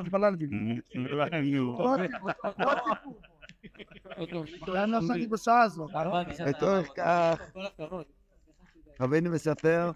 התפללתי. 0.00 0.46
לאן 4.66 4.94
נסעתי 4.94 5.26
בשעה 5.26 5.62
הזאת? 5.62 5.90
לצורך 6.46 6.88
כך, 6.96 7.40
רבינו 9.00 9.30
מספר, 9.30 9.90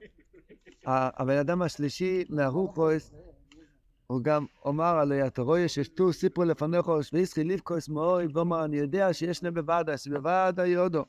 הבן 0.87 1.37
אדם 1.37 1.63
השלישי 1.63 2.25
מהרוחוס, 2.29 3.13
הוא 4.07 4.21
גם 4.23 4.47
אומר 4.65 4.85
עליה, 4.99 5.27
אתה 5.27 5.43
רואה 5.43 5.69
ששתו 5.69 6.13
סיפרו 6.13 6.45
לפניך, 6.45 6.91
ויסחי 7.13 7.45
ליבקוס 7.45 7.89
מאוי, 7.89 8.27
ואומר, 8.33 8.65
אני 8.65 8.77
יודע 8.77 9.13
שיש 9.13 9.43
להם 9.45 9.55
בוועדה, 9.55 9.99
שבוועדה 9.99 10.67
יודו, 10.67 11.05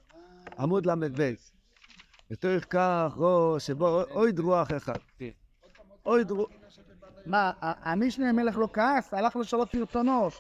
עמוד 0.60 0.86
ל"ב. 0.86 1.34
לצורך 2.32 2.66
כך, 2.70 3.18
שבו 3.60 4.04
אוי 4.04 4.32
דרוח 4.32 4.68
אחד. 4.78 4.98
אוי 6.06 6.24
דרוח, 6.24 6.50
מה, 7.26 7.52
המשנה 7.62 8.30
המלך 8.30 8.58
לא 8.58 8.68
כעס? 8.74 9.14
הלך 9.14 9.36
לשאלות 9.36 9.72
סרטונות. 9.72 10.34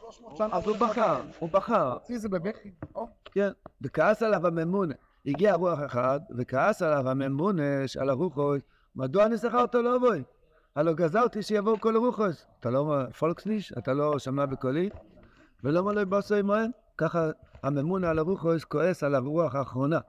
אז 0.51 0.67
הוא 0.67 0.77
בחר, 0.77 1.21
הוא 1.39 1.49
בחר. 1.49 1.97
אצלי 1.97 2.19
זה 2.19 2.29
בבכי. 2.29 2.71
כן, 3.25 3.49
וכעס 3.81 4.23
עליו 4.23 4.47
הממונה. 4.47 4.93
הגיע 5.25 5.55
רוח 5.55 5.79
אחד, 5.85 6.19
וכעס 6.37 6.81
עליו 6.81 7.09
הממונה 7.09 7.63
על 7.99 8.09
הרוחוס, 8.09 8.61
מדוע 8.95 9.25
אני 9.25 9.37
שכר 9.37 9.61
אותו 9.61 9.81
לא 9.81 9.95
אבוי? 9.95 10.23
הלא 10.75 10.93
גזרתי 10.93 11.41
שיבואו 11.41 11.79
כל 11.79 11.95
הרוחוס. 11.95 12.45
אתה 12.59 12.69
לא 12.69 12.95
פולקסניש? 13.19 13.73
אתה 13.77 13.93
לא 13.93 14.19
שמע 14.19 14.45
בקולי? 14.45 14.89
ולא 15.63 15.83
מלא 15.83 16.03
בוסו 16.03 16.35
עמהם? 16.35 16.71
ככה 16.97 17.29
הממונה 17.63 18.09
על 18.09 18.19
הרוחוס 18.19 18.63
כועס 18.63 19.03
על 19.03 19.15
הרוח 19.15 19.55
האחרונה. 19.55 19.99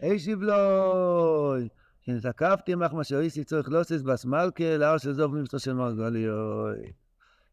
הישיב 0.00 0.42
לוי, 0.42 1.68
שנתקפתי 2.06 2.72
עמך 2.72 2.94
מה 2.94 3.04
שאיסי 3.04 3.44
צריך 3.44 3.68
לוסיס 3.68 4.02
בסמלכה 4.02 4.76
להר 4.76 4.98
של 4.98 5.12
זוב 5.12 5.34
נמצא 5.34 5.58
של 5.58 5.72
מרגליוי. 5.72 6.92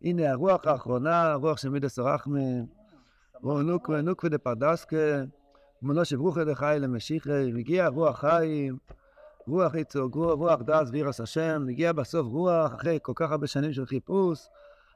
הנה 0.02 0.32
הרוח 0.32 0.68
האחרונה, 0.68 1.32
הרוח 1.32 1.58
של 1.58 1.70
מידס 1.70 2.00
רחמן. 2.00 2.64
נוקווה 3.44 4.02
נוקווה 4.02 4.30
דפרדסקה, 4.30 5.24
מונו 5.82 6.06
שברוכי 6.06 6.46
דחי 6.46 6.78
למשיחי, 6.80 7.52
מגיע 7.54 7.88
רוח 7.88 8.20
חיים, 8.20 8.78
רוח 9.48 9.76
יצוג, 9.76 10.16
רוח, 10.16 10.62
דס 10.62 10.90
וירס 10.92 11.22
השם, 11.22 11.64
מגיע 11.66 11.94
בסוף 11.94 12.28
רוח, 12.28 12.74
אחרי 12.76 13.00
כל 13.02 13.14
כך 13.16 13.32
הרבה 13.32 13.48
שנים 13.48 13.74
של 13.74 13.86
חיפוש, 13.86 14.48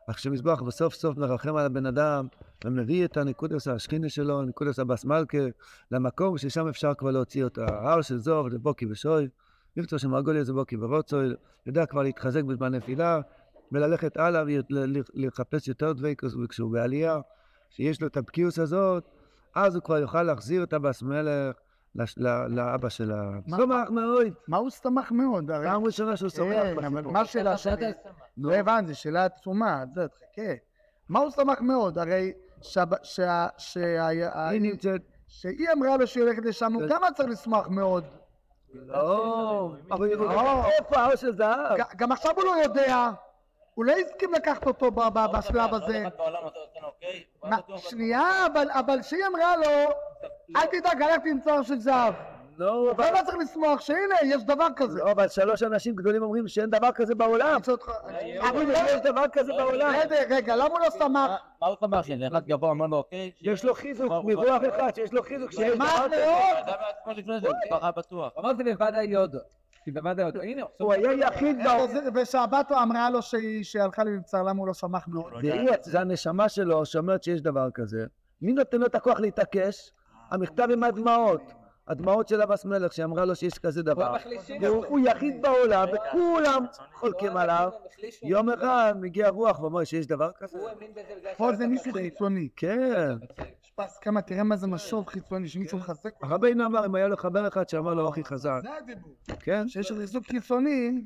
אך 0.08 0.20
שמזבח 0.20 0.62
בסוף 0.62 0.94
סוף 0.94 1.18
מרחם 1.18 1.56
על 1.56 1.66
הבן 1.66 1.86
אדם, 1.86 2.28
ומביא 2.66 3.06
את 3.06 3.18
הנקודס 3.18 3.68
השכינה 3.68 4.10
שלו, 4.10 4.42
נקודס 4.42 4.80
הבס 4.80 5.06
מלכה, 5.06 5.38
למקום 5.92 6.38
ששם 6.38 6.68
אפשר 6.68 6.94
כבר 6.94 7.12
להוציא 7.12 7.44
אותה. 7.44 7.66
ההר 7.70 8.02
של 8.02 8.18
זוב, 8.18 8.50
זה 8.50 8.60
בוקי 8.60 8.86
ושוי, 8.86 9.28
מבצע 9.78 9.98
של 9.98 10.08
מרגוליה 10.08 10.44
זה 10.44 10.54
בוקי 10.54 10.76
ורוצוי, 10.78 11.28
יודע 11.66 11.86
כבר 11.86 12.04
להתחזק 12.04 12.44
בזמן 12.44 12.76
נפילה, 12.76 13.22
וללכת 13.72 14.18
הלאה 14.18 14.44
ולחפש 15.16 15.68
יותר 15.68 15.94
דבקוס, 15.94 16.34
וכשהוא 16.44 16.72
בעלייה, 16.72 17.20
שיש 17.70 18.02
לו 18.02 18.08
את 18.08 18.18
הבקיאוס 18.18 18.60
הזאת, 18.60 19.04
אז 19.56 19.76
הוא 19.76 19.84
כבר 19.84 19.98
יוכל 19.98 20.24
להחזיר 20.24 20.64
את 20.64 20.74
הבס 20.74 21.02
מלך 21.02 21.56
לש- 21.96 22.18
ל- 22.18 22.48
לאבא 22.48 22.90
שלה. 22.90 23.24
מה- 23.48 23.58
שמח 23.58 23.90
מאוד, 23.90 24.28
מה 24.48 24.58
הוא 24.58 24.70
שמח 24.70 25.12
מאוד? 25.12 25.52
הרי- 25.52 25.66
פעם 25.68 25.84
ראשונה 25.86 26.18
שהוא 26.18 26.30
שמח. 26.30 26.46
כן, 26.80 26.86
אבל 26.86 27.02
מה 27.02 27.22
השאלה 27.22 27.58
שלי? 27.58 27.92
לא 28.38 28.54
הבנתי, 28.54 28.94
שאלה 28.94 29.26
עצומה, 29.26 29.84
זה, 29.94 30.08
תחכה. 30.08 30.52
מה 31.10 31.20
הוא 31.20 31.30
שמח 31.32 31.62
מאוד? 31.62 31.98
הרי 31.98 32.32
שהב- 32.62 33.04
שה- 33.04 33.48
שה- 33.58 34.08
היא 34.50 34.62
נמצאת, 34.62 35.02
שהיא 35.28 35.68
אמרה 35.78 35.98
לו 35.98 36.08
שהיא 36.08 36.24
הולכת 36.24 36.46
לשם, 36.46 36.74
הוא 36.74 36.82
כן. 36.82 36.88
גם 36.90 37.02
צריך 37.16 37.30
לשמוח 37.30 37.68
מאוד. 37.70 38.04
לא, 38.74 39.72
אבל 39.92 40.08
לא. 40.08 40.12
יודע 40.12 40.66
איפה 40.80 40.98
ההר 40.98 41.16
של 41.16 41.32
זהב? 41.32 41.78
גם 41.96 42.12
עכשיו 42.12 42.32
הוא 42.36 42.44
לא 42.46 42.52
יודע. 42.64 43.10
הוא 43.74 43.86
לא 43.86 43.94
הסכים 43.94 44.34
לקחת 44.34 44.68
אותו 44.68 44.92
ב- 44.92 45.26
בשלב 45.38 45.74
הזה. 45.74 46.04
מה, 47.44 47.58
שנייה, 47.78 48.46
אבל- 48.54 48.72
אבל 48.72 49.02
שהיא 49.02 49.26
אמרה 49.28 49.56
לו, 49.58 49.92
אל 50.56 50.66
תדאג, 50.66 51.02
הלכתי 51.02 51.30
עם 51.32 51.42
צוהר 51.42 51.62
של 51.64 51.80
זהב. 51.80 52.14
לא, 52.62 52.92
אבל- 52.92 53.04
אתה 53.04 53.12
לא 53.20 53.26
צריך 53.26 53.38
לשמוח 53.38 53.82
שהנה, 53.82 54.16
יש 54.24 54.44
דבר 54.44 54.68
כזה. 54.76 55.00
לא, 55.00 55.12
אבל 55.12 55.28
שלוש 55.28 55.64
אנשים 55.64 55.96
גדולים 55.96 56.24
אומרים 56.24 56.48
שאין 56.48 56.70
דבר 56.70 56.92
כזה 56.92 57.16
בעולם. 57.16 57.60
אומרים 58.50 58.70
שיש 58.76 59.02
דבר 59.04 59.24
כזה 59.34 59.54
בעולם. 59.54 59.94
בסדר, 60.00 60.36
רגע, 60.36 60.56
למה 60.56 60.66
הוא 60.68 60.80
לא 60.80 60.90
שמח? 60.90 61.32
מה 61.62 61.68
הוא 61.68 61.76
שמח 61.80 62.06
שאחד 62.06 62.46
גבוה 62.46 62.70
אומר 62.70 62.88
לו 62.88 62.98
אוקיי? 62.98 63.32
יש 63.42 63.66
לו 63.66 63.74
חיזוק 63.74 64.12
מרוח 64.24 64.62
אחד, 64.70 64.96
שיש 64.96 65.14
לו 65.14 65.24
חיזוק 65.24 65.52
שיש 65.52 65.78
מה 65.78 65.86
דבר 66.08 66.16
כזה. 66.16 66.26
מאוד? 68.12 68.32
אמרתי 68.40 68.64
בוודאי 68.64 69.06
יודו. 69.06 69.40
הוא 70.80 70.94
היה 70.94 71.14
יחיד 71.14 71.58
בעולם. 71.64 72.04
ושהבתו 72.16 72.76
אמרה 72.84 73.10
לו 73.10 73.22
שהיא 73.22 73.64
שהלכה 73.64 74.04
למבצר, 74.04 74.44
למה 74.44 74.60
הוא 74.60 74.68
לא 74.68 74.74
שמח 74.74 75.08
מאוד? 75.08 75.34
זה 75.82 76.00
הנשמה 76.00 76.50
שלו 76.50 76.86
שאומרת 76.86 77.24
שיש 77.24 77.42
דבר 77.42 77.68
כזה. 77.74 78.06
מי 78.42 78.54
נותן 78.54 78.78
לו 78.80 78.86
את 78.86 78.96
הכוח 78.96 79.20
להתעקש? 79.20 79.92
המכתב 80.32 80.68
עם 80.72 80.84
הדמעות. 80.84 81.42
הדמעות 81.88 82.28
של 82.28 82.42
אבס 82.42 82.66
מלך 82.66 82.94
שאמרה 82.94 83.26
לו 83.26 83.36
שיש 83.36 83.58
כזה 83.60 83.84
דבר. 83.84 84.16
הוא 84.88 85.00
יחיד 85.00 85.42
בעולם 85.42 85.88
וכולם 85.94 86.66
חולקים 86.94 87.38
עליו. 87.38 87.70
יום 88.24 88.50
אחד 88.50 88.94
מגיע 89.00 89.30
רוח 89.30 89.60
ואומר 89.60 89.84
שיש 89.84 90.08
דבר 90.08 90.32
כזה. 90.40 90.58
פה 91.38 91.54
זה 91.56 91.68
מישהו 91.68 91.94
חיצוני. 91.94 92.50
כן. 92.56 93.18
יש 93.64 93.72
פה 93.76 93.84
הסכמה, 93.84 94.22
תראה 94.22 94.44
מה 94.44 94.56
זה 94.56 94.68
משוב 94.68 95.08
חיצוני, 95.08 95.48
שמישהו 95.48 95.78
מחזק 95.78 96.16
אותו. 96.16 96.28
רבינו 96.36 96.66
אמר 96.66 96.86
אם 96.86 96.96
היה 96.96 97.08
לו 97.08 97.18
חבר 97.18 97.48
אחד 97.48 97.70
שאמר 97.70 97.94
לו 97.94 98.10
הכי 98.10 98.24
חזק. 98.24 98.60
זה 98.64 98.78
הדיבור. 98.78 99.16
כן. 99.40 99.68
שיש 99.68 99.92
חיזוק 99.92 100.26
חיצוני, 100.26 101.02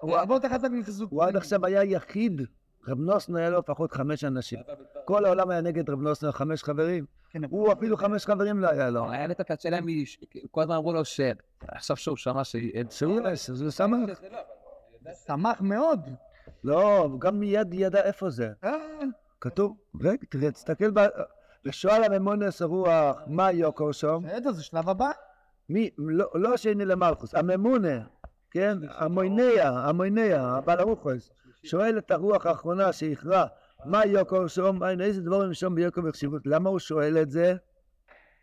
הוא 0.00 0.16
הרבה 0.16 0.34
יותר 0.34 0.48
חזק 0.48 0.68
מחיזוק 0.70 1.12
הוא 1.12 1.24
עד. 1.24 1.36
עכשיו 1.36 1.66
היה 1.66 1.84
יחיד. 1.84 2.42
רב 2.88 3.00
נוסנו 3.00 3.38
היה 3.38 3.50
לו 3.50 3.58
לפחות 3.58 3.92
חמש 3.92 4.24
אנשים. 4.24 4.58
כל 5.04 5.24
העולם 5.24 5.50
היה 5.50 5.60
נגד 5.60 5.90
רב 5.90 6.00
נוסנו, 6.00 6.32
חמש 6.32 6.62
חברים. 6.62 7.04
כן, 7.30 7.44
הוא 7.44 7.72
אפילו 7.72 7.96
חמש 7.96 8.26
חברים 8.26 8.58
לא 8.60 8.68
היה 8.70 8.90
לו. 8.90 9.10
היה 9.10 9.26
לי 9.26 9.32
את 9.32 9.40
הקצת 9.40 9.60
שלהם, 9.60 9.86
כל 10.50 10.62
הזמן 10.62 10.74
אמרו 10.74 10.92
לו 10.92 11.04
שב. 11.04 11.34
עכשיו 11.68 11.96
שהוא 11.96 12.16
שמע 12.16 12.44
שאין 12.44 12.90
שהוא 12.90 13.20
זה 13.36 13.70
שמח. 13.70 13.98
שמח 15.26 15.60
מאוד. 15.60 16.00
לא, 16.64 16.98
הוא 16.98 17.20
גם 17.20 17.40
מיד 17.40 17.74
ידע 17.74 18.02
איפה 18.02 18.30
זה. 18.30 18.48
אה, 18.64 18.72
כתוב, 19.40 19.76
רגע, 20.00 20.22
תראה, 20.30 20.50
תסתכל, 20.50 20.90
ב- 20.90 21.08
ושואל 21.64 22.04
הממונס 22.04 22.62
הרוח, 22.62 23.16
מה 23.26 23.52
יוקר 23.52 23.92
שם? 23.92 24.20
בסדר, 24.24 24.52
זה 24.52 24.62
שלב 24.62 24.88
הבא. 24.88 25.10
מי, 25.68 25.90
לא 25.98 26.26
לא 26.34 26.54
השני 26.54 26.84
למלכוס, 26.84 27.34
הממונה, 27.34 27.98
כן? 28.50 28.78
המויניה, 28.90 29.68
המויניה, 29.70 30.42
הבעל 30.42 30.78
הרוחוס, 30.80 31.30
שואל 31.66 31.98
את 31.98 32.10
הרוח 32.10 32.46
האחרונה 32.46 32.92
שהכרע, 32.92 33.46
מה 33.84 34.06
יוקר 34.06 34.46
שם? 34.46 34.84
אין, 34.84 35.00
איזה 35.00 35.22
דברים 35.22 35.54
שם 35.54 35.74
ביוקר 35.74 36.00
וחשיבות? 36.04 36.42
למה 36.46 36.70
הוא 36.70 36.78
שואל 36.78 37.18
את 37.22 37.30
זה? 37.30 37.54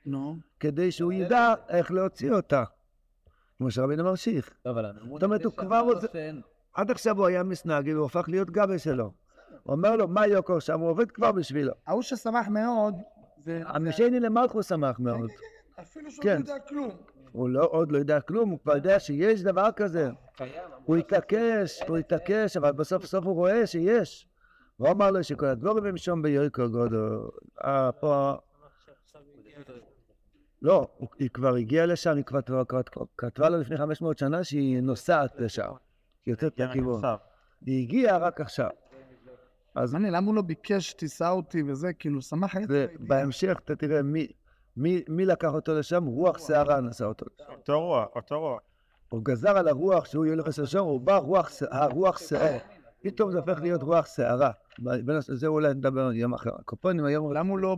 נו. 0.05 0.37
כדי 0.59 0.91
שהוא 0.91 1.13
ידע 1.13 1.53
איך 1.69 1.91
להוציא 1.91 2.31
אותה. 2.31 2.63
כמו 3.57 3.71
שרבינו 3.71 4.03
ממשיך. 4.03 4.53
זאת 4.63 5.23
אומרת, 5.23 5.45
הוא 5.45 5.53
כבר 5.53 5.79
רוצה... 5.79 6.07
עד 6.73 6.91
עכשיו 6.91 7.17
הוא 7.17 7.27
היה 7.27 7.43
מסנגל, 7.43 7.93
הוא 7.93 8.05
הפך 8.05 8.25
להיות 8.27 8.49
גבי 8.49 8.79
שלו. 8.79 9.11
הוא 9.63 9.75
אומר 9.75 9.95
לו, 9.95 10.07
מה 10.07 10.27
יוקר 10.27 10.59
שם? 10.59 10.79
הוא 10.79 10.89
עובד 10.89 11.11
כבר 11.11 11.31
בשבילו. 11.31 11.73
ההוא 11.87 12.01
ששמח 12.01 12.47
מאוד, 12.47 12.93
זה... 13.37 13.61
המשני 13.65 14.19
למלכוס 14.19 14.69
שמח 14.69 14.99
מאוד. 14.99 15.29
אפילו 15.81 16.11
שהוא 16.11 16.23
כן. 16.23 16.35
לא 16.35 16.39
יודע 16.39 16.59
כלום. 16.59 16.91
הוא 17.33 17.49
לא, 17.49 17.67
עוד 17.71 17.91
לא 17.91 17.97
יודע 17.97 18.21
כלום, 18.21 18.49
הוא 18.49 18.59
כבר 18.59 18.75
יודע 18.75 18.99
שיש 18.99 19.43
דבר 19.43 19.69
כזה. 19.75 20.09
הוא 20.85 20.95
התעקש, 20.95 21.81
הוא 21.87 21.97
התעקש, 21.97 22.57
אבל 22.57 22.71
בסוף 22.71 23.05
סוף 23.05 23.25
הוא 23.25 23.33
רואה 23.33 23.67
שיש. 23.67 24.27
הוא 24.77 24.89
אמר 24.89 25.11
לו 25.11 25.23
שכל 25.23 25.45
הדבורים 25.45 25.85
הם 25.85 25.97
שם 25.97 26.21
ביוקר 26.21 26.67
גודו. 26.67 27.29
אה, 27.63 27.91
פה... 27.91 28.33
לא, 30.61 30.87
היא 31.19 31.29
כבר 31.29 31.55
הגיעה 31.55 31.85
לשם, 31.85 32.15
היא 32.15 32.23
כבר 32.23 32.39
כתבה 33.17 33.49
לו 33.49 33.57
לפני 33.57 33.77
500 33.77 34.17
שנה 34.17 34.43
שהיא 34.43 34.81
נוסעת 34.81 35.39
לשם. 35.39 35.71
היא 36.25 36.31
יוצאת 36.31 36.59
לכיוון. 36.59 37.01
היא 37.65 37.83
הגיעה 37.83 38.17
רק 38.17 38.41
עכשיו. 38.41 38.69
אז 39.75 39.95
אני, 39.95 40.11
למה 40.11 40.27
הוא 40.27 40.35
לא 40.35 40.41
ביקש 40.41 40.93
תישא 40.93 41.29
אותי 41.29 41.63
וזה, 41.67 41.93
כאילו, 41.93 42.21
שמח 42.21 42.55
היה... 42.55 42.65
ובהמשך 42.69 43.59
אתה 43.65 43.75
תראה 43.75 44.01
מי, 44.01 44.27
מי, 44.77 45.03
מי 45.07 45.25
לקח 45.25 45.53
אותו 45.53 45.73
לשם, 45.79 46.05
רוח 46.05 46.47
שערה 46.47 46.81
נשא 46.81 47.05
אותו. 47.05 47.25
אותו 47.49 47.81
רוח, 47.81 48.07
אותו 48.15 48.39
רוח. 48.39 48.59
הוא 49.09 49.21
גזר 49.23 49.57
על 49.57 49.67
הרוח 49.67 50.05
שהוא 50.05 50.25
ילך 50.25 50.59
לשם, 50.59 50.79
הוא 50.79 51.01
בא 51.01 51.17
רוח, 51.17 51.51
הרוח 51.71 52.19
שערה. 52.19 52.57
פתאום 53.01 53.31
זה 53.31 53.37
הופך 53.37 53.61
להיות 53.61 53.83
רוח 53.83 54.15
שערה. 54.15 54.51
זה 55.19 55.47
אולי 55.47 55.73
נדבר 55.73 56.13
יום 56.13 56.33
אחר. 56.33 56.49
הקופונים 56.59 57.05
היום 57.05 57.33
למה 57.33 57.49
הוא 57.49 57.59
לא 57.59 57.77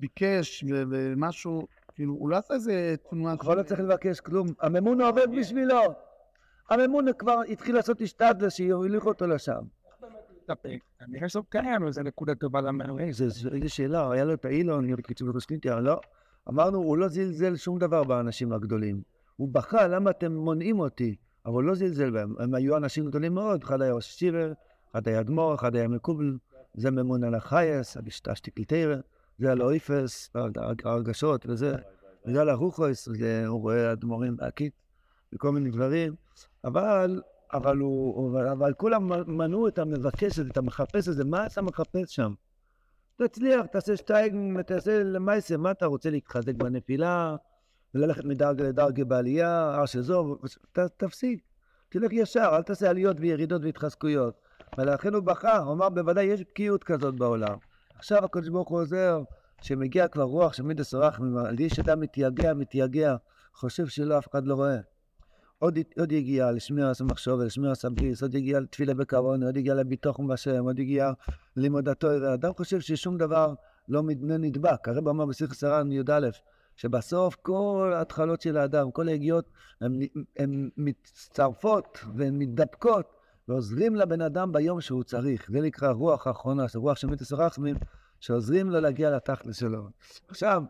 ביקש 0.00 0.64
ומשהו, 0.90 1.66
כאילו, 1.94 2.14
הוא 2.14 2.28
לא 2.28 2.36
עשה 2.36 2.54
איזה 2.54 2.94
תנועה... 3.10 3.36
כבר 3.36 3.54
לא 3.54 3.62
צריך 3.62 3.80
לבקש 3.80 4.20
כלום. 4.20 4.46
הממונה 4.60 5.06
עובד 5.06 5.26
בשבילו. 5.38 5.80
הממונה 6.70 7.12
כבר 7.12 7.40
התחיל 7.48 7.74
לעשות 7.74 8.00
השתדלה 8.00 8.50
שיוליך 8.50 9.06
אותו 9.06 9.26
לשם. 9.26 9.60
אני 11.00 11.20
חושב 11.26 11.40
קיים, 11.48 11.86
איזה 11.86 12.02
נקודה 12.02 12.34
טובה. 12.34 12.60
זה- 13.10 13.28
זה- 13.28 13.48
איזה 13.52 13.68
שאלה, 13.68 14.12
היה 14.12 14.24
לו 14.24 14.34
את 14.34 14.44
האילון, 14.44 14.96
קיצור 14.96 15.28
בפרסקינטיה, 15.28 15.80
לא. 15.80 16.00
אמרנו, 16.48 16.78
הוא 16.78 16.96
לא 16.98 17.08
זלזל 17.08 17.56
שום 17.56 17.78
דבר 17.78 18.04
באנשים 18.04 18.52
הגדולים. 18.52 19.02
הוא 19.36 19.48
בכה, 19.52 19.86
למה 19.86 20.10
אתם 20.10 20.32
מונעים 20.32 20.80
אותי? 20.80 21.16
אבל 21.46 21.54
הוא 21.54 21.62
לא 21.62 21.74
זלזל 21.74 22.10
בהם. 22.10 22.34
הם 22.38 22.54
היו 22.54 22.76
אנשים 22.76 23.06
גדולים 23.06 23.34
מאוד, 23.34 23.62
אחד 23.62 23.82
היה 23.82 23.92
ראש 23.92 24.06
שיבר, 24.18 24.52
אחד 24.92 25.08
היה 25.08 25.20
אדמו"ר, 25.20 25.54
אחד 25.54 25.76
היה 25.76 25.88
מקובל. 25.88 26.36
זה 26.74 26.90
ממון 26.90 27.24
על 27.24 27.34
החייס, 27.34 27.96
השטיקליטרא, 28.26 28.96
זה 29.38 29.52
על 29.52 29.60
האויפס, 29.60 30.30
הרגשות 30.84 31.46
וזה, 31.48 31.74
וזה 32.26 32.40
על 32.40 32.48
הרוחויס, 32.48 33.08
זה- 33.08 33.46
הוא 33.46 33.60
רואה 33.60 33.92
אדמו"רים 33.92 34.36
בעקיד, 34.36 34.72
וכל 35.34 35.52
מיני 35.52 35.70
דברים, 35.70 36.14
אבל, 36.64 37.22
אבל 37.52 37.76
הוא, 37.76 38.30
אבל, 38.30 38.48
אבל 38.48 38.72
כולם 38.72 39.10
מנעו 39.26 39.68
את 39.68 39.78
המבקש 39.78 40.38
הזה, 40.38 40.48
את 40.50 40.56
המחפש 40.56 41.08
הזה, 41.08 41.24
מה 41.24 41.46
אתה 41.46 41.62
מחפש 41.62 42.14
שם? 42.14 42.34
תצליח, 43.16 43.66
תעשה 43.66 43.96
שטייג, 43.96 44.34
תעשה 44.66 45.02
למעשה, 45.02 45.56
מה 45.56 45.70
אתה 45.70 45.86
רוצה 45.86 46.10
להתחזק 46.10 46.54
בנפילה, 46.54 47.36
וללכת 47.94 48.24
מדרגה 48.24 48.64
לדרגה 48.64 49.04
בעלייה, 49.04 49.82
שזו, 49.86 50.36
ת, 50.72 50.78
תפסיק, 50.78 51.40
תלך 51.88 52.12
ישר, 52.12 52.50
אל 52.52 52.62
תעשה 52.62 52.90
עליות 52.90 53.16
וירידות 53.20 53.62
והתחזקויות. 53.64 54.34
ולכן 54.78 55.14
הוא 55.14 55.22
בכה, 55.22 55.58
הוא 55.58 55.72
אמר, 55.72 55.88
בוודאי 55.88 56.24
יש 56.24 56.40
בקיאות 56.40 56.84
כזאת 56.84 57.14
בעולם. 57.14 57.56
עכשיו 57.94 58.24
הקדוש 58.24 58.48
ברוך 58.48 58.68
הוא 58.68 58.80
עוזר, 58.80 59.22
שמגיע 59.62 60.08
כבר 60.08 60.22
רוח 60.22 60.54
רחמים, 60.92 61.36
על 61.36 61.60
יש 61.60 61.78
אדם 61.78 62.00
מתייגע, 62.00 62.54
מתייגע, 62.54 63.16
חושב 63.54 63.86
שלא, 63.86 64.18
אף 64.18 64.28
אחד 64.30 64.46
לא 64.46 64.54
רואה. 64.54 64.78
עוד, 65.60 65.78
עוד 65.98 66.12
יגיע 66.12 66.52
לשמיע 66.52 66.90
עשה 66.90 67.04
מחשוב, 67.04 67.40
לשמיע 67.40 67.70
עשה 67.70 67.88
בריס, 67.90 68.22
עוד 68.22 68.34
יגיע 68.34 68.60
לתפילה 68.60 68.94
בקרון, 68.94 69.42
עוד 69.42 69.56
יגיע 69.56 69.74
לביטוחם 69.74 70.26
בשם, 70.26 70.64
עוד 70.64 70.78
יגיע 70.78 71.12
לימוד. 71.56 71.88
אדם 72.34 72.52
חושב 72.56 72.80
ששום 72.80 73.18
דבר 73.18 73.54
לא 73.88 74.02
לא 74.20 74.36
נדבק. 74.38 74.88
הרב 74.88 75.08
אמר 75.08 75.26
בספר 75.26 75.54
סרן 75.54 75.92
י"א, 75.92 76.28
שבסוף 76.76 77.36
כל 77.42 77.92
ההתחלות 77.96 78.40
של 78.40 78.56
האדם, 78.56 78.90
כל 78.90 79.08
היגיעות, 79.08 79.50
הן 80.38 80.70
מצטרפות 80.76 81.98
והן 82.16 82.38
מתדבקות 82.38 83.06
ועוזרים 83.48 83.96
לבן 83.96 84.20
אדם 84.20 84.52
ביום 84.52 84.80
שהוא 84.80 85.02
צריך. 85.02 85.50
זה 85.52 85.60
נקרא 85.60 85.90
רוח 85.92 86.26
האחרונה, 86.26 86.66
זה 86.66 86.78
רוח 86.78 86.96
של 86.96 87.06
מיתוס 87.06 87.32
הרחמים, 87.32 87.76
שעוזרים 88.20 88.70
לו 88.70 88.80
להגיע 88.80 89.10
לתכלס 89.10 89.56
שלו. 89.58 89.88
עכשיו, 90.28 90.62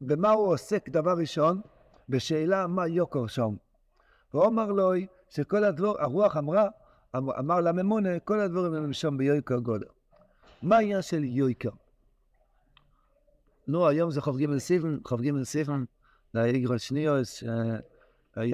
במה 0.00 0.30
הוא 0.30 0.48
עוסק 0.48 0.88
דבר 0.88 1.14
ראשון? 1.18 1.60
בשאלה 2.08 2.66
מה 2.66 2.86
יוקר 2.86 3.26
שם. 3.26 3.54
והוא 4.34 4.46
אמר 4.46 4.72
לו 4.72 4.92
שכל 5.28 5.64
הדבור, 5.64 6.00
הרוח 6.00 6.36
אמרה, 6.36 6.68
אמר, 7.16 7.38
אמר 7.38 7.60
לממונה, 7.60 8.18
כל 8.18 8.40
הדבורים 8.40 8.74
הם 8.74 8.92
שם 8.92 9.18
ביוקר 9.18 9.58
גודל. 9.58 9.86
מה 10.62 10.76
העניין 10.76 11.02
של 11.02 11.24
יוקר? 11.24 11.70
נו, 13.68 13.86
היום 13.88 14.10
זה 14.10 14.20
כ"ג 14.20 14.58
סיבן, 14.58 14.98
כ"ג 15.04 15.42
סיבן, 15.42 15.84
לאיגרל 16.34 16.78
שניוס, 16.78 17.42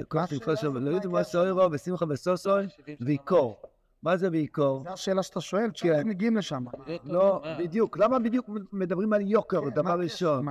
כל 0.07 0.25
תקופה 0.25 0.55
שם, 0.55 0.77
לא 0.77 0.89
יודעים 0.89 1.11
מה 1.11 1.23
סוירו, 1.23 1.69
בשמחה 1.69 2.05
בסוסוי, 2.05 2.65
ויקור. 3.01 3.61
מה 4.03 4.17
זה 4.17 4.29
ויקור? 4.31 4.83
זו 4.83 4.89
השאלה 4.89 5.23
שאתה 5.23 5.41
שואל, 5.41 5.71
כשאנחנו 5.73 6.09
מגיעים 6.09 6.37
לשם. 6.37 6.65
לא, 7.03 7.43
בדיוק. 7.59 7.97
למה 7.97 8.19
בדיוק 8.19 8.49
מדברים 8.73 9.13
על 9.13 9.21
יוקר, 9.21 9.61
כן, 9.61 9.69
דבר 9.69 9.81
מה- 9.83 10.03
ראשון? 10.03 10.45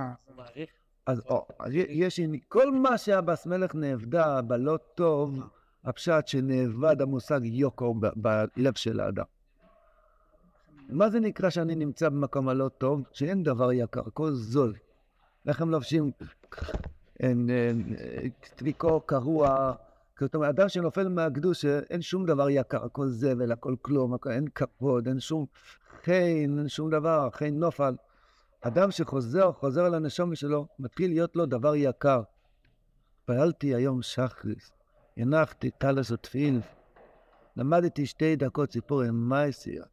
אז 1.05 1.21
או, 1.29 1.45
יש, 1.71 2.19
כל 2.47 2.71
מה 2.71 2.97
שהבס 2.97 3.45
מלך 3.45 3.75
נאבדה 3.75 4.41
בלא 4.41 4.77
טוב, 4.95 5.39
הפשט 5.83 6.27
שנאבד 6.27 7.01
המושג 7.01 7.39
יוקר 7.43 7.91
ב- 7.99 8.07
בלב 8.15 8.73
של 8.75 8.99
האדם. 8.99 9.25
מה 10.89 11.09
זה 11.09 11.19
נקרא 11.19 11.49
שאני 11.49 11.75
נמצא 11.75 12.09
במקום 12.09 12.49
הלא 12.49 12.69
טוב? 12.77 13.03
שאין 13.11 13.43
דבר 13.43 13.71
יקר, 13.71 14.01
הכל 14.07 14.31
זול. 14.31 14.73
איך 15.47 15.61
הם 15.61 15.69
לובשים 15.69 16.11
אה, 17.23 17.29
טריקו 18.55 18.99
קרוע. 18.99 19.73
זאת 20.19 20.35
אומרת, 20.35 20.49
אדם 20.49 20.69
שנופל 20.69 21.07
מהקדוש, 21.07 21.65
אין 21.65 22.01
שום 22.01 22.25
דבר 22.25 22.49
יקר, 22.49 22.85
הכל 22.85 23.07
זבל, 23.07 23.51
הכל 23.51 23.75
כלום, 23.81 24.13
הכל, 24.13 24.31
אין 24.31 24.47
כבוד, 24.55 25.07
אין 25.07 25.19
שום 25.19 25.45
חן, 26.05 26.59
אין 26.59 26.67
שום 26.67 26.89
דבר, 26.89 27.29
חן 27.31 27.53
נופל. 27.53 27.95
אדם 28.67 28.91
שחוזר, 28.91 29.51
חוזר 29.51 29.85
על 29.85 29.93
הנשום 29.93 30.35
שלו, 30.35 30.67
מתחיל 30.79 31.11
להיות 31.11 31.35
לו 31.35 31.45
דבר 31.45 31.75
יקר. 31.75 32.21
פעלתי 33.25 33.75
היום 33.75 34.01
שחריס, 34.01 34.71
הנחתי 35.17 35.71
טלס 35.71 36.11
ותפיל, 36.11 36.61
למדתי 37.55 38.05
שתי 38.05 38.35
דקות 38.35 38.71
סיפור 38.71 39.01
עם 39.01 39.29
מייסיה. 39.29 39.83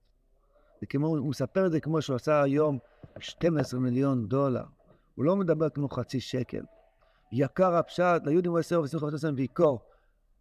זה 0.81 0.87
כמו, 0.87 1.07
הוא 1.07 1.31
מספר 1.31 1.67
את 1.67 1.73
זה 1.73 1.81
כמו 1.81 2.03
שהוא 2.03 2.17
עשה 2.17 2.43
היום 2.43 2.79
12 3.19 3.81
מיליון 3.81 4.29
דולר. 4.29 4.65
הוא 5.15 5.25
לא 5.25 5.37
מדבר 5.37 5.71
כמו 5.71 5.89
חצי 5.89 6.21
שקל. 6.21 6.63
יקר 7.33 7.75
הפשט, 7.75 8.23
ליהודים 8.25 8.51
הוא 8.51 8.59
עשר 8.59 8.81
ושמחה 8.81 9.07
ותוסם 9.07 9.35
ויקור. 9.37 9.81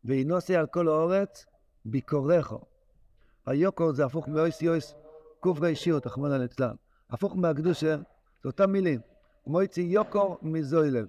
וינוסי 0.06 0.56
על 0.56 0.68
כל 0.68 0.88
האורץ, 0.88 1.45
ביקורךו. 1.86 2.62
היוקור 3.45 3.94
זה 3.94 4.06
הפוך 4.06 4.27
מאויס 4.27 4.62
יויס 4.62 4.95
שיר, 5.74 6.00
תחמון 6.00 6.31
על 6.31 6.45
אצלם. 6.45 6.75
הפוך 7.10 7.36
מהקדושה, 7.36 7.95
זה 8.43 8.49
אותם 8.49 8.71
מילים. 8.71 8.99
מויצי 9.47 9.81
יוקור 9.81 10.38
מזוילל. 10.41 11.07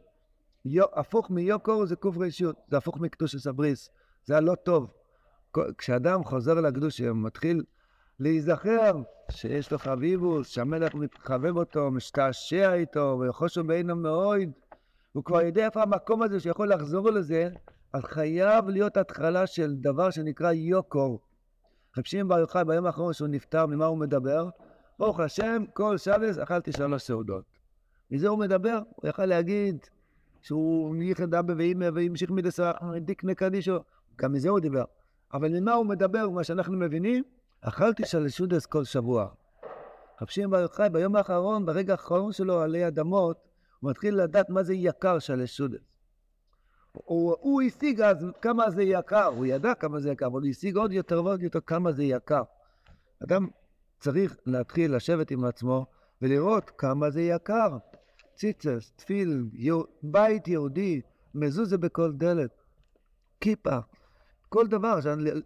יו, 0.64 0.84
הפוך 0.92 1.30
מיוקור 1.30 1.86
זה 1.86 1.94
שיר, 2.30 2.52
זה 2.70 2.76
הפוך 2.76 3.00
מקדוש 3.00 3.36
סבריס. 3.36 3.90
זה 4.24 4.36
הלא 4.36 4.54
טוב. 4.54 4.90
כשאדם 5.78 6.24
חוזר 6.24 6.54
לקדושה, 6.54 7.08
הוא 7.08 7.16
מתחיל 7.16 7.62
להיזכר 8.20 8.92
שיש 9.30 9.72
לו 9.72 9.78
חביבוס, 9.78 10.48
שהמלך 10.48 10.94
מתחבב 10.94 11.56
אותו, 11.56 11.90
משתעשע 11.90 12.74
איתו, 12.74 13.16
ויחושו 13.20 13.64
בעינו 13.64 13.96
מאוד. 13.96 14.48
הוא 15.12 15.24
כבר 15.24 15.40
יודע 15.40 15.64
איפה 15.64 15.82
המקום 15.82 16.22
הזה 16.22 16.40
שיכול 16.40 16.72
לחזור 16.72 17.10
לזה, 17.10 17.50
אז 17.92 18.04
חייב 18.04 18.68
להיות 18.68 18.96
התחלה 18.96 19.46
של 19.46 19.74
דבר 19.74 20.10
שנקרא 20.10 20.52
יוקור. 20.52 21.20
שמעון 22.04 22.28
בר 22.28 22.38
יוחאי 22.38 22.64
ביום 22.64 22.86
האחרון 22.86 23.12
שהוא 23.12 23.28
נפטר, 23.28 23.66
ממה 23.66 23.86
הוא 23.86 23.98
מדבר? 23.98 24.48
ברוך 24.98 25.20
השם, 25.20 25.64
כל 25.72 25.98
שבס 25.98 26.38
אכלתי 26.38 26.72
שלוש 26.72 27.02
סעודות. 27.02 27.44
מזה 28.10 28.28
הוא 28.28 28.38
מדבר, 28.38 28.78
הוא 28.96 29.08
יכל 29.08 29.26
להגיד 29.26 29.86
שהוא 30.40 30.96
ייחד 30.96 31.30
דבה 31.34 31.54
ואימא 31.56 31.88
והמשיך 31.94 32.30
מדסרח, 32.30 32.76
דיקנה 33.00 33.34
קדישו, 33.34 33.78
גם 34.16 34.32
מזה 34.32 34.48
הוא 34.48 34.60
דיבר. 34.60 34.84
אבל 35.34 35.60
ממה 35.60 35.72
הוא 35.72 35.86
מדבר, 35.86 36.28
מה 36.28 36.44
שאנחנו 36.44 36.76
מבינים, 36.76 37.24
אכלתי 37.60 38.06
שלשודס 38.06 38.66
כל 38.66 38.84
שבוע. 38.84 39.28
רב 40.22 40.28
שמעון 40.28 40.50
בר 40.50 40.58
יוחאי 40.60 40.88
ביום 40.88 41.16
האחרון, 41.16 41.66
ברגע 41.66 41.92
האחרון 41.92 42.32
שלו 42.32 42.60
עלי 42.60 42.88
אדמות, 42.88 43.36
הוא 43.80 43.90
מתחיל 43.90 44.14
לדעת 44.14 44.50
מה 44.50 44.62
זה 44.62 44.74
יקר 44.74 45.18
שלשודס. 45.18 45.80
הוא, 46.92 47.36
הוא 47.40 47.62
השיג 47.62 48.00
אז 48.00 48.26
כמה 48.42 48.70
זה 48.70 48.82
יקר, 48.82 49.24
הוא 49.24 49.46
ידע 49.46 49.74
כמה 49.74 50.00
זה 50.00 50.10
יקר, 50.10 50.26
אבל 50.26 50.40
הוא 50.40 50.48
השיג 50.48 50.76
עוד 50.76 50.92
יותר 50.92 51.24
ועוד 51.24 51.42
יותר 51.42 51.60
כמה 51.60 51.92
זה 51.92 52.04
יקר. 52.04 52.42
אדם 53.22 53.48
צריך 54.02 54.36
להתחיל 54.46 54.96
לשבת 54.96 55.30
עם 55.30 55.44
עצמו 55.44 55.86
ולראות 56.22 56.70
כמה 56.78 57.10
זה 57.10 57.22
יקר. 57.22 57.76
ציצס, 58.34 58.92
תפיל, 58.96 59.44
יו, 59.52 59.82
בית 60.02 60.48
יהודי, 60.48 61.00
מזוזה 61.34 61.78
בכל 61.78 62.12
דלת, 62.12 62.50
כיפה, 63.40 63.78
כל 64.48 64.66
דבר, 64.66 64.98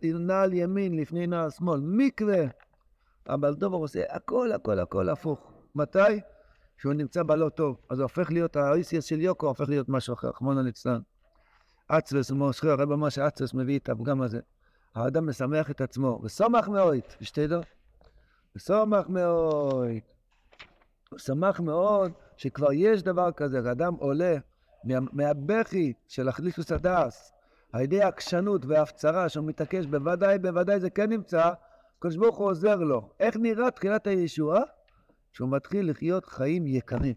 נעל 0.03 0.53
ימין 0.53 0.97
לפני 0.97 1.27
נעל 1.27 1.51
שמאל, 1.51 1.81
מקווה. 1.81 2.45
אבל 3.29 3.55
דובר 3.55 3.77
עושה 3.77 4.01
הכל, 4.09 4.53
הכל, 4.53 4.79
הכל 4.79 5.09
הפוך. 5.09 5.53
מתי? 5.75 6.21
כשהוא 6.79 6.93
נמצא 6.93 7.23
בלא 7.23 7.49
טוב. 7.49 7.77
אז 7.91 7.99
הוא 7.99 8.03
הופך 8.03 8.31
להיות, 8.31 8.57
האיסיאס 8.57 9.05
של 9.05 9.21
יוקו 9.21 9.47
הופך 9.47 9.69
להיות 9.69 9.89
משהו 9.89 10.15
אחר, 10.15 10.33
חמונה 10.33 10.63
ליצלן. 10.63 11.01
אצלס, 11.89 12.31
מושכו, 12.31 12.69
הרב 12.69 12.93
אמר 12.93 13.09
שאצלס 13.09 13.55
מביא 13.55 13.79
את 13.79 13.89
הפגם 13.89 14.23
הזה. 14.23 14.41
האדם 14.95 15.29
משמח 15.29 15.71
את 15.71 15.81
עצמו, 15.81 16.21
ושמח 16.25 16.69
מאוד, 16.69 16.97
שתדע. 17.21 17.61
ושמח 18.57 19.09
מאוד. 19.09 19.89
הוא 21.11 21.19
שמח 21.19 21.61
מאוד 21.61 22.13
שכבר 22.37 22.73
יש 22.73 23.03
דבר 23.03 23.33
כזה, 23.33 23.61
האדם 23.69 23.95
עולה 23.95 24.37
מה, 24.85 24.95
מהבכי 25.13 25.93
של 26.09 26.29
החליפוס 26.29 26.73
הדס, 26.73 27.33
על 27.73 27.81
ידי 27.81 28.03
העקשנות 28.03 28.67
וההפצרה 28.67 29.29
שהוא 29.29 29.45
מתעקש, 29.45 29.87
בוודאי, 29.87 30.39
בוודאי 30.39 30.81
זה 30.81 30.91
כן 30.91 31.11
נמצא, 31.11 31.53
הקדוש 31.99 32.17
ברוך 32.17 32.37
הוא 32.37 32.47
עוזר 32.47 32.77
לו. 32.77 33.09
איך 33.21 33.37
נראה 33.37 33.71
תחילת 33.71 34.07
הישועה? 34.07 34.63
שהוא 35.33 35.49
מתחיל 35.49 35.91
לחיות 35.91 36.27
חיים 36.27 36.67
יקרים. 36.67 37.15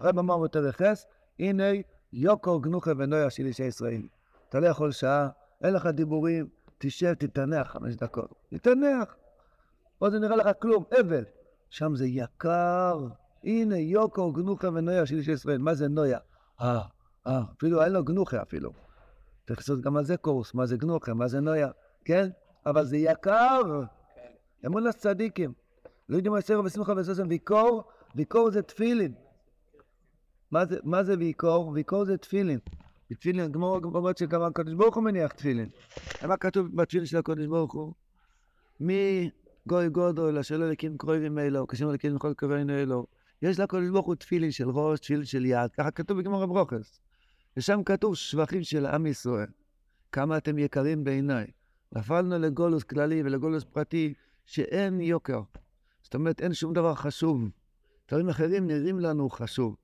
הרב 0.00 0.18
אמר 0.18 0.42
יותר 0.42 0.66
יחס, 0.66 1.06
הנה 1.38 1.64
יוקור 2.12 2.62
גנוחה 2.62 2.90
ונויה 2.96 3.30
של 3.30 3.46
אישי 3.46 3.64
ישראל. 3.64 4.02
אתה 4.48 4.60
לא 4.60 4.66
יכול 4.66 4.92
שעה, 4.92 5.28
אין 5.64 5.74
לך 5.74 5.86
דיבורים, 5.86 6.48
תשב, 6.78 7.14
תתנח 7.14 7.70
חמש 7.70 7.94
דקות. 7.94 8.34
תתנח. 8.54 9.16
פה 9.98 10.10
זה 10.10 10.18
נראה 10.18 10.36
לך 10.36 10.48
כלום, 10.58 10.84
אבל. 11.00 11.24
שם 11.70 11.94
זה 11.96 12.06
יקר. 12.06 13.06
הנה 13.44 13.78
יוקור 13.78 14.34
גנוחה 14.34 14.68
ונויה 14.68 15.06
של 15.06 15.16
אישי 15.16 15.32
ישראל. 15.32 15.58
מה 15.58 15.74
זה 15.74 15.88
נויה? 15.88 16.18
אה, 16.60 16.80
אה, 17.26 17.42
אפילו 17.58 17.82
אין 17.82 17.92
לו 17.92 18.04
גנוחה 18.04 18.42
אפילו. 18.42 18.70
צריך 19.46 19.58
לעשות 19.60 19.80
גם 19.80 19.96
על 19.96 20.04
זה 20.04 20.16
קורס, 20.16 20.54
מה 20.54 20.66
זה 20.66 20.76
גנוחה, 20.76 21.14
מה 21.14 21.28
זה 21.28 21.40
נויה, 21.40 21.68
כן? 22.04 22.30
אבל 22.66 22.84
זה 22.84 22.96
יקר. 22.96 23.82
אמון 24.66 24.86
הצדיקים. 24.86 25.52
לא 26.08 26.16
יודעים 26.16 26.32
מה 26.32 26.38
יסר 26.38 26.60
ושמחה 26.64 26.92
וששם 26.96 27.26
ויקור, 27.28 27.84
ויקור 28.14 28.50
זה 28.50 28.62
תפילין. 28.62 29.14
מה 30.50 30.66
זה, 30.66 30.78
מה 30.82 31.04
זה 31.04 31.14
ויקור? 31.18 31.68
ויקור 31.68 32.04
זה 32.04 32.18
תפילין. 32.18 32.58
תפילין, 33.12 33.52
כמו 33.52 33.80
אומרת 33.84 34.18
שכבר 34.18 34.44
הקדוש 34.44 34.74
ברוך 34.74 34.94
הוא 34.94 35.04
מניח 35.04 35.32
תפילין. 35.32 35.68
מה 36.26 36.36
כתוב 36.36 36.76
בתפילין 36.76 37.06
של 37.06 37.16
הקדוש 37.16 37.46
ברוך 37.46 37.72
הוא? 37.72 37.92
מי 38.80 39.30
גוי 39.68 39.88
גודל, 39.88 40.38
אשר 40.38 40.56
לא 40.56 40.64
אלוקים 40.64 40.98
קרובים 40.98 41.38
אלו, 41.38 41.66
כשם 41.66 41.88
אלוקים 41.88 42.14
לכל 42.14 42.34
קרובינו 42.34 42.72
אלו. 42.72 43.06
יש 43.42 43.60
לקדוש 43.60 43.88
ברוך 43.88 44.06
הוא 44.06 44.14
תפילין 44.14 44.50
של 44.50 44.70
ראש, 44.70 45.00
תפילין 45.00 45.24
של 45.24 45.44
יד, 45.44 45.72
ככה 45.72 45.90
כתוב 45.90 46.18
בגמר 46.18 46.42
הברוכס. 46.42 47.00
ושם 47.56 47.82
כתוב 47.84 48.16
שבחים 48.16 48.62
של 48.62 48.86
עם 48.86 49.06
ישראל. 49.06 49.48
כמה 50.12 50.36
אתם 50.36 50.58
יקרים 50.58 51.04
בעיניי. 51.04 51.46
נפלנו 51.92 52.38
לגולוס 52.38 52.82
כללי 52.82 53.22
ולגולוס 53.24 53.64
פרטי, 53.64 54.14
שאין 54.44 55.00
יוקר. 55.00 55.40
זאת 56.02 56.14
אומרת, 56.14 56.40
אין 56.40 56.54
שום 56.54 56.72
דבר 56.72 56.94
חשוב. 56.94 57.48
דברים 58.08 58.28
אחרים 58.28 58.66
נראים 58.66 59.00
לנו 59.00 59.30
חשוב. 59.30 59.76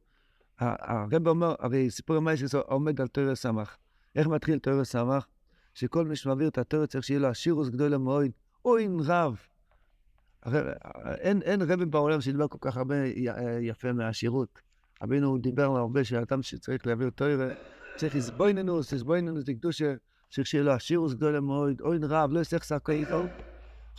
הרב 0.58 1.28
אומר, 1.28 1.54
הרי 1.58 1.90
סיפור 1.90 2.16
המייסס 2.16 2.54
עומד 2.54 3.00
על 3.00 3.08
תרא 3.08 3.34
סמך. 3.34 3.76
איך 4.16 4.26
מתחיל 4.26 4.58
תרא 4.58 4.84
סמך? 4.84 5.26
שכל 5.74 6.04
מי 6.06 6.16
שמעביר 6.16 6.48
את 6.48 6.58
התרא 6.58 6.86
צריך 6.86 7.04
שיהיה 7.04 7.20
לו 7.20 7.28
השירוס 7.28 7.68
גדול 7.68 7.96
מאוד, 7.96 8.30
אוין 8.64 9.00
רב. 9.04 9.40
הרי, 10.42 10.60
אין, 11.04 11.42
אין 11.42 11.62
רבי 11.62 11.86
בעולם 11.86 12.20
שדיבר 12.20 12.48
כל 12.48 12.58
כך 12.60 12.76
הרבה 12.76 13.06
י- 13.06 13.26
יפה 13.60 13.92
מהשירות. 13.92 14.58
רבינו 15.02 15.38
דיבר 15.38 15.76
הרבה 15.76 16.04
שאדם 16.04 16.42
שצריך 16.42 16.86
להעביר 16.86 17.10
תרא, 17.14 17.48
צריך 17.96 18.16
איזבויננוס, 18.16 18.92
איזבויננוס 18.92 19.48
לקדושה, 19.48 19.94
צריך 20.30 20.46
שיהיה 20.46 20.64
לו 20.64 20.72
השירוס 20.72 21.14
גדול 21.14 21.40
מאוד, 21.40 21.80
אוין 21.80 22.04
רב, 22.04 22.32
לא 22.32 22.40
יסך 22.40 22.64
שק 22.64 22.90
איתו. 22.90 23.22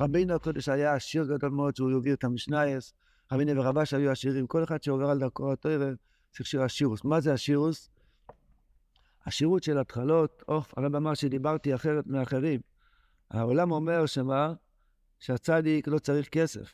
רבינו 0.01 0.33
הקודש 0.33 0.69
היה 0.69 0.93
עשיר 0.93 1.24
גדול 1.24 1.50
מאוד 1.50 1.75
שהוא 1.75 1.91
יוביל 1.91 2.13
את 2.13 2.24
המשנייס, 2.24 2.93
רבינו 3.31 3.63
ורבש 3.63 3.93
היו 3.93 4.12
עשירים, 4.12 4.48
כל 4.48 4.63
אחד 4.63 4.83
שעובר 4.83 5.10
על 5.10 5.19
דרכו 5.19 5.51
התרא 5.51 5.91
צריך 6.31 6.48
שיהיה 6.48 6.65
השירוס. 6.65 7.03
מה 7.03 7.21
זה 7.21 7.33
השירוס? 7.33 7.89
השירות 9.25 9.63
של 9.63 9.77
התחלות, 9.77 10.43
אוף, 10.48 10.74
הרב 10.77 10.95
אמר 10.95 11.13
שדיברתי 11.13 11.75
אחרת 11.75 12.07
מאחרים. 12.07 12.62
העולם 13.31 13.71
אומר 13.71 14.05
שמה? 14.05 14.53
שהצדיק 15.21 15.87
לא 15.87 15.99
צריך 15.99 16.29
כסף. 16.29 16.73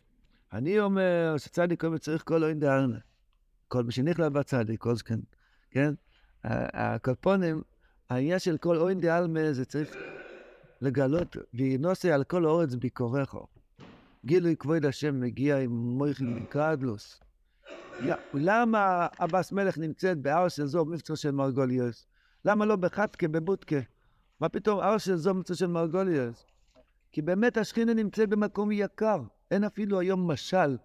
אני 0.53 0.79
אומר 0.79 1.35
שצדיק 1.37 1.83
אומר 1.83 1.97
צריך 1.97 2.23
כל 2.25 2.43
אוין 2.43 2.59
דארנה. 2.59 2.97
כל 3.67 3.83
מי 3.83 3.91
שנכלל 3.91 4.29
בצדיק, 4.29 4.81
כל 4.81 4.95
זקן, 4.95 5.19
כן? 5.71 5.93
הקופונים, 6.43 7.61
העניין 8.09 8.39
של 8.39 8.57
כל 8.57 8.77
אוין 8.77 8.99
דאלמה 8.99 9.53
זה 9.53 9.65
צריך 9.65 9.95
לגלות, 10.81 11.37
וינוסי 11.53 12.11
על 12.11 12.23
כל 12.23 12.45
האורץ 12.45 12.75
ביקורךו. 12.75 13.47
גילוי 14.25 14.55
כבוד 14.55 14.85
השם 14.85 15.19
מגיע 15.19 15.59
עם 15.59 15.71
מויכל 15.71 16.23
מקרדלוס. 16.23 17.21
למה 18.33 19.07
אבס 19.19 19.51
מלך 19.51 19.77
נמצאת 19.77 20.17
בהר 20.17 20.47
של 20.47 20.65
זו 20.65 20.85
מבצע 20.85 21.15
של 21.15 21.31
מרגוליוס? 21.31 22.07
למה 22.45 22.65
לא 22.65 22.75
בחתקה, 22.75 23.27
בבודקה? 23.27 23.79
מה 24.39 24.49
פתאום 24.49 24.79
הר 24.79 24.97
של 24.97 25.15
זו 25.15 25.33
מבצע 25.33 25.55
של 25.55 25.67
מרגוליוס? 25.67 26.45
כי 27.17 27.21
באמת 27.21 27.57
השכינה 27.57 27.93
נמצאת 27.93 28.29
במקום 28.29 28.71
יקר. 28.71 29.21
אין 29.51 29.63
אפילו 29.63 29.99
היום 29.99 30.31
משל 30.31 30.77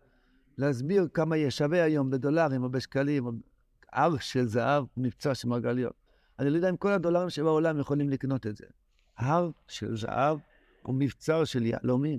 להסביר 0.58 1.08
כמה 1.14 1.36
ישווה 1.36 1.82
היום 1.82 2.10
בדולרים 2.10 2.62
או 2.62 2.70
בשקלים, 2.70 3.26
או 3.26 3.32
הר 3.92 4.18
של 4.18 4.46
זהב, 4.46 4.84
מבצע 4.96 5.34
של 5.34 5.48
מרגליות. 5.48 5.92
אני 6.38 6.50
לא 6.50 6.56
יודע 6.56 6.68
אם 6.68 6.76
כל 6.76 6.92
הדולרים 6.92 7.30
שבעולם 7.30 7.80
יכולים 7.80 8.10
לקנות 8.10 8.46
את 8.46 8.56
זה. 8.56 8.64
הר 9.18 9.50
של 9.68 9.96
זהב 9.96 10.38
הוא 10.82 10.94
מבצר 10.98 11.44
של 11.44 11.66
יהלומים. 11.66 12.18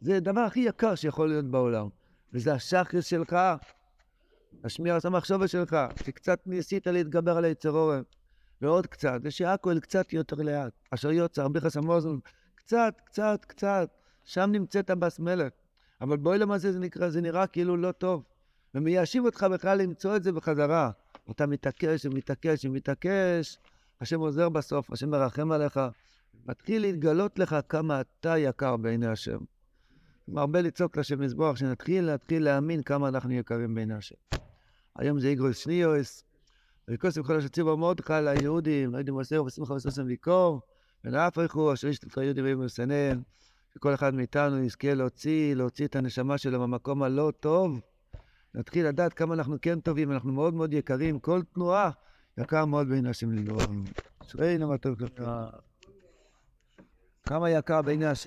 זה 0.00 0.16
הדבר 0.16 0.40
הכי 0.40 0.60
יקר 0.60 0.94
שיכול 0.94 1.28
להיות 1.28 1.50
בעולם. 1.50 1.88
וזה 2.32 2.54
השחרס 2.54 3.04
שלך, 3.04 3.36
השמיע 4.64 4.96
את 4.96 5.04
המחשבה 5.04 5.48
שלך, 5.48 5.76
שקצת 6.04 6.46
ניסית 6.46 6.86
להתגבר 6.86 7.36
על 7.36 7.44
היצר 7.44 7.70
עורף, 7.70 8.04
ועוד 8.62 8.86
קצת, 8.86 9.20
ושהכול 9.22 9.80
קצת 9.80 10.12
יותר 10.12 10.36
לאט. 10.36 10.72
אשר 10.90 11.10
יוצא, 11.10 11.42
הרבה 11.42 11.60
חסם 11.60 11.88
אוזן, 11.88 12.16
קצת, 12.64 12.94
קצת, 13.04 13.44
קצת, 13.44 13.88
שם 14.24 14.50
נמצאת 14.52 14.90
הבס 14.90 15.18
מלך. 15.18 15.52
אבל 16.00 16.16
בעולם 16.16 16.50
הזה 16.50 16.72
זה 16.72 16.78
נקרא, 16.78 17.08
זה 17.08 17.20
נראה 17.20 17.46
כאילו 17.46 17.76
לא 17.76 17.92
טוב. 17.92 18.24
ומיישיב 18.74 19.24
אותך 19.24 19.46
בכלל 19.52 19.78
למצוא 19.78 20.16
את 20.16 20.22
זה 20.22 20.32
בחזרה. 20.32 20.90
אתה 21.30 21.46
מתעקש 21.46 22.06
ומתעקש 22.06 22.64
ומתעקש, 22.64 23.58
השם 24.00 24.20
עוזר 24.20 24.48
בסוף, 24.48 24.92
השם 24.92 25.10
מרחם 25.10 25.52
עליך, 25.52 25.80
מתחיל 26.46 26.82
להתגלות 26.82 27.38
לך 27.38 27.56
כמה 27.68 28.00
אתה 28.00 28.38
יקר 28.38 28.76
בעיני 28.76 29.06
השם. 29.06 29.38
מרבה 30.28 30.60
לצעוק 30.60 30.96
לשם 30.96 31.20
מזבוח, 31.20 31.56
שנתחיל 31.56 32.04
להתחיל 32.04 32.44
להאמין 32.44 32.82
כמה 32.82 33.08
אנחנו 33.08 33.32
יקרים 33.32 33.74
בעיני 33.74 33.94
השם. 33.94 34.14
היום 34.96 35.20
זה 35.20 35.28
איגרוס 35.28 35.58
שניוס, 35.58 36.24
וכוסם 36.88 37.22
כל 37.22 37.36
השציבו 37.36 37.76
מרדכי 37.76 38.12
ליהודים, 38.22 38.92
לא 38.92 38.98
יודעים 38.98 39.14
עושה 39.14 39.42
ושמחה 39.42 39.74
וששם 39.74 40.06
ויקור, 40.06 40.60
ונאף 41.04 41.38
איכו 41.38 41.72
אשר 41.72 41.88
ישתתך 41.88 42.16
יהודים 42.16 42.44
ויהודים 42.44 42.64
מסנן, 42.64 43.20
שכל 43.74 43.94
אחד 43.94 44.14
מאיתנו 44.14 44.64
יזכה 44.64 44.94
להוציא, 44.94 45.54
להוציא 45.54 45.86
את 45.86 45.96
הנשמה 45.96 46.38
שלו 46.38 46.60
במקום 46.60 47.02
הלא 47.02 47.32
טוב. 47.40 47.80
נתחיל 48.54 48.86
לדעת 48.86 49.12
כמה 49.12 49.34
אנחנו 49.34 49.56
כן 49.62 49.80
טובים, 49.80 50.12
אנחנו 50.12 50.32
מאוד 50.32 50.54
מאוד 50.54 50.72
יקרים, 50.72 51.18
כל 51.18 51.42
תנועה 51.54 51.90
יקר 52.38 52.64
מאוד 52.64 52.88
בעיני 52.88 53.10
השם 53.10 53.32
לגרום. 53.32 53.84
אשרינו 54.22 54.68
מה 54.68 54.78
טוב 54.78 54.98
כלפינו. 54.98 55.26
כמה 57.22 57.50
יקר 57.50 57.82
בעיני 57.82 58.06
השם. 58.06 58.18